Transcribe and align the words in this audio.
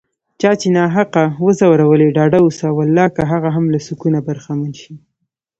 چا 0.41 0.51
چې 0.61 0.67
ناحقه 0.77 1.23
وځورولي، 1.45 2.07
ډاډه 2.17 2.39
اوسه 2.45 2.67
والله 2.77 3.05
که 3.15 3.23
هغه 3.31 3.49
هم 3.55 3.65
له 3.73 3.79
سکونه 3.87 4.19
برخمن 4.27 4.71
شي 4.81 4.93